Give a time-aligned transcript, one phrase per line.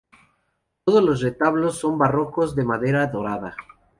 [0.83, 3.55] Todos los retablos son barrocos de madera dorada.